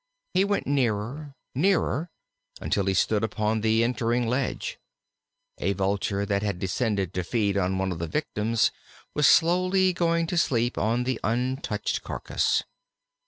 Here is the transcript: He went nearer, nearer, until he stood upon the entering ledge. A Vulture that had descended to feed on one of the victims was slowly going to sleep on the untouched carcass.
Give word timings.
He 0.33 0.43
went 0.43 0.65
nearer, 0.65 1.35
nearer, 1.53 2.09
until 2.59 2.85
he 2.87 2.95
stood 2.95 3.23
upon 3.23 3.61
the 3.61 3.83
entering 3.83 4.25
ledge. 4.25 4.79
A 5.59 5.73
Vulture 5.73 6.25
that 6.25 6.41
had 6.41 6.57
descended 6.57 7.13
to 7.13 7.23
feed 7.23 7.55
on 7.55 7.77
one 7.77 7.91
of 7.91 7.99
the 7.99 8.07
victims 8.07 8.71
was 9.13 9.27
slowly 9.27 9.93
going 9.93 10.25
to 10.25 10.39
sleep 10.39 10.75
on 10.75 11.03
the 11.03 11.19
untouched 11.23 12.01
carcass. 12.01 12.63